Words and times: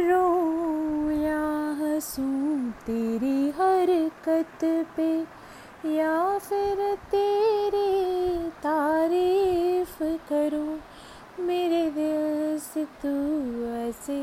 रो 0.00 1.10
या 1.12 1.42
हंसूं 1.78 2.70
तेरी 2.86 3.50
हरकत 3.50 4.64
पे, 4.96 5.10
या 5.96 6.38
फिर 6.38 6.94
तेरी 7.10 8.50
तारीफ़ 8.62 10.02
करूँ, 10.28 10.78
मेरे 11.46 11.84
दिल 11.90 12.58
से 12.58 12.84
तू 13.02 13.14
ऐसे 13.76 14.18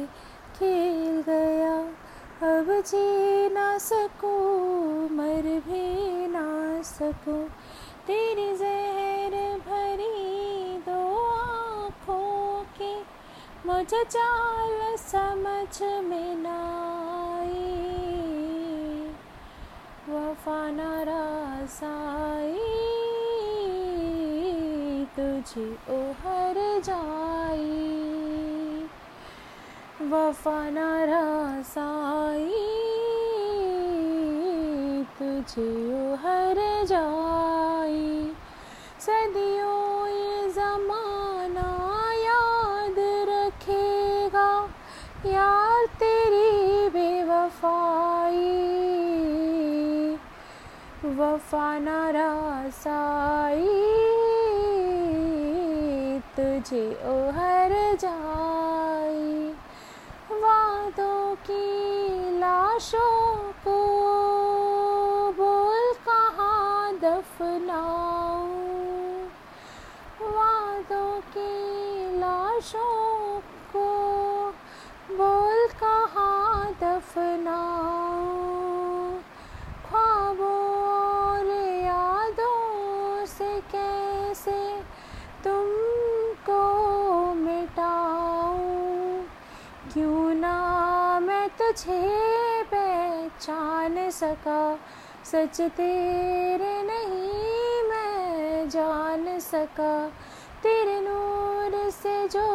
खेल 0.58 1.22
गया, 1.28 1.76
अब 2.50 2.72
जी 2.88 3.50
ना 3.54 3.78
सकूँ, 3.78 5.10
मर 5.12 5.50
भी 5.68 6.28
ना 6.28 6.82
सकूँ, 6.84 7.44
तेरी 8.08 8.52
जहर 8.58 9.36
भरी 9.68 10.78
दो 10.88 11.02
आँखों 11.32 12.64
की, 12.78 12.96
मुझे 13.66 14.04
चाल 14.04 14.73
समझ 15.14 15.78
में 16.06 16.36
ना 16.36 16.60
आई 17.24 17.74
वफा 20.10 20.56
नारासाई 20.78 22.58
तुझे 25.18 25.66
ओ 25.96 26.00
हर 26.22 26.58
जाई 26.88 27.78
वफा 30.14 30.58
नारासाई 30.80 32.50
तुझे 35.20 35.70
ओ 35.94 36.04
हर 36.26 36.58
जाई 36.94 38.10
सदियों 39.08 40.08
ये 40.08 40.50
जमाना 40.58 41.70
याद 42.24 42.98
रखेगा। 43.30 44.50
यार 45.26 45.86
तेरी 45.86 46.90
बेवफाई। 46.90 48.74
वफा 51.06 51.80
नारासाई 51.80 53.66
तुझे 56.38 57.00
ओ 57.06 57.32
हर 57.32 57.96
जाई। 57.96 59.56
वादों 60.32 61.36
की 61.36 61.66
लाशों 62.40 63.38
को 63.38 63.80
बोल 65.32 65.94
कहाँ 65.94 66.94
दफनाऊं? 66.96 68.64
वादों 70.22 71.22
की 71.22 71.52
लाशों 72.20 73.40
को 73.40 74.04
बोल 75.12 75.68
कहाँ 76.84 77.00
दफनाऊं 77.00 78.32
ख्वाबों 79.88 80.72
और 80.84 81.46
यादों 81.84 83.26
से 83.26 83.62
कैसे 83.72 84.80
तुमको 85.44 86.62
मिटाऊं? 87.34 89.24
क्यों 89.94 90.34
ना 90.34 91.20
मैं 91.20 91.50
तुझे 91.50 92.64
पहचान 92.64 94.10
सका? 94.10 94.80
सच 95.26 95.62
तेरे 95.62 96.84
नहीं 96.84 97.90
मैं 97.90 98.70
जान 98.70 99.40
सका। 99.40 100.08
तेरे 100.64 101.00
नूर 101.02 101.90
से 101.90 102.28
जो 102.28 102.48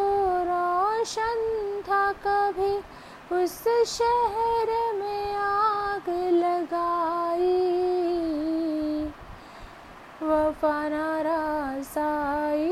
रोशन 0.45 1.39
था 1.83 2.13
कभी 2.13 2.98
उस 3.33 3.65
शहर 3.87 4.71
में 4.95 5.35
आग 5.37 6.09
लगाई। 6.35 7.59
वफा 10.23 10.89
नारासाई 10.89 12.71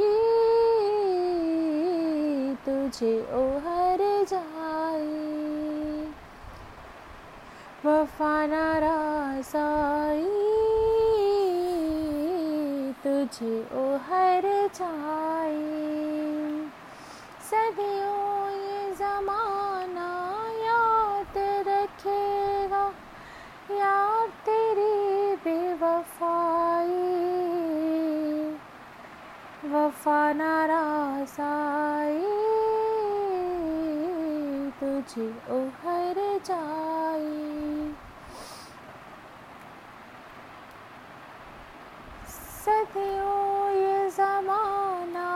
तुझे 2.66 3.12
ओ 3.32 3.42
हर 3.66 4.00
जाई। 4.30 5.20
वफा 7.86 8.34
नारासाई 8.46 10.24
तुझे 13.04 13.54
ओ 13.72 13.86
हर 14.08 14.42
जाई। 14.80 15.62
सदियों 17.50 18.50
ये 18.50 18.94
जमाना 18.94 19.75
नारासाई 31.26 32.22
तुझे 34.80 35.26
हर 35.82 36.18
जाई 36.46 37.94
सदियों 42.30 43.70
ये 43.74 43.98
जमाना 44.10 45.28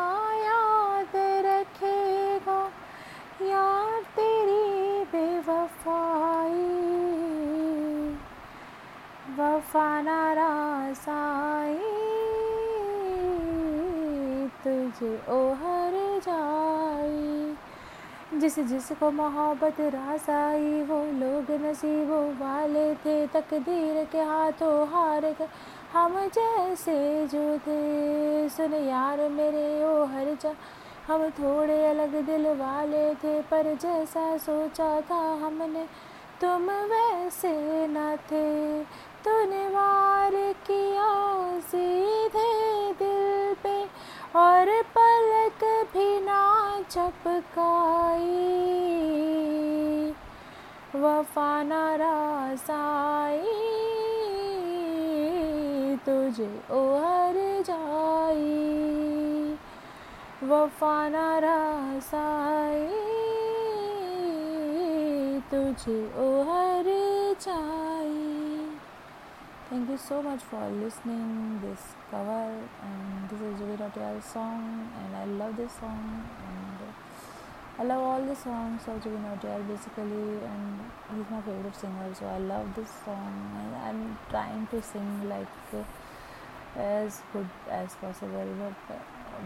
याद 0.44 1.16
रखेगा, 1.46 2.60
यार 3.50 4.02
तेरी 4.16 5.04
बेवफाई। 5.12 6.68
वफा 9.38 9.88
तुझे 14.64 15.10
ओ 15.32 15.36
जाई 16.20 17.56
जिस 18.40 18.58
जिसको 18.58 19.10
मोहब्बत 19.10 19.80
रास 19.80 20.28
आई, 20.30 20.82
वो 20.82 20.96
लोग 20.96 21.50
नसीबों 21.66 22.24
वाले 22.34 22.94
थे। 22.94 23.26
तकदीर 23.26 24.04
के 24.04 24.18
हाथों 24.18 24.88
हार 24.88 25.32
कर 25.32 25.48
हम 25.92 26.18
जैसे 26.28 27.26
जो 27.26 27.58
थे 27.58 28.48
सुन 28.48 28.74
यार 28.74 29.28
मेरे, 29.28 29.84
ओ 29.84 30.04
हर 30.04 30.34
जा। 30.34 30.54
हम 31.06 31.28
थोड़े 31.30 31.86
अलग 31.86 32.14
दिल 32.26 32.46
वाले 32.46 33.14
थे, 33.14 33.40
पर 33.40 33.74
जैसा 33.74 34.36
सोचा 34.36 35.00
था 35.00 35.20
हमने, 35.44 35.84
तुम 36.40 36.70
वैसे 36.90 37.52
न 37.86 38.16
थे। 38.30 38.82
तूने 39.24 39.66
वार 39.68 40.30
किया 40.66 41.08
सीधे 41.60 42.92
दिल 42.92 43.54
पे, 43.54 43.84
और 44.38 44.68
ना 44.94 45.29
चपकाई 46.92 48.24
वफा 51.02 51.50
नारासाई 51.62 53.38
तुझे 56.06 56.48
ओ 56.70 56.80
हर 57.02 57.38
जाई 57.68 58.56
वफा 60.50 60.96
नारासाई 61.16 62.86
तुझे 65.52 66.00
ओ 66.24 66.28
हर 66.50 66.92
जाई 67.46 68.30
so 70.02 70.22
much 70.22 70.42
for 70.50 70.68
listening 70.70 71.60
this 71.62 71.82
cover 72.10 72.46
and 72.82 73.28
this 73.30 73.40
is 73.48 73.60
Jubi 73.60 73.76
Nautiyal's 73.78 74.24
song 74.24 74.88
and 75.00 75.16
I 75.16 75.24
love 75.40 75.56
this 75.56 75.72
song 75.72 76.24
and 76.46 76.59
I 77.80 77.84
love 77.84 78.02
all 78.02 78.22
the 78.22 78.34
songs 78.36 78.82
of 78.88 79.02
Jubi 79.02 79.18
Nautiyal 79.24 79.66
basically 79.66 80.24
and 80.48 80.80
he's 81.14 81.30
my 81.30 81.40
favorite 81.40 81.74
singer 81.74 82.08
so 82.18 82.26
I 82.26 82.36
love 82.36 82.74
this 82.76 82.90
song. 83.06 83.72
I'm 83.82 84.18
trying 84.28 84.66
to 84.66 84.82
sing 84.82 85.26
like 85.30 85.46
as 86.76 87.22
good 87.32 87.48
as 87.70 87.94
possible 87.94 88.46
but 88.60 88.98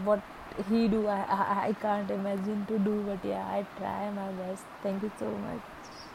what 0.03 0.21
he 0.69 0.89
do 0.89 1.07
I, 1.07 1.21
I 1.37 1.67
I 1.67 1.73
can't 1.85 2.11
imagine 2.11 2.65
to 2.65 2.77
do 2.77 2.95
but 3.07 3.23
yeah 3.23 3.45
I 3.47 3.65
try 3.77 4.11
my 4.11 4.29
best. 4.43 4.65
Thank 4.83 5.03
you 5.03 5.11
so 5.17 5.29
much 5.47 5.61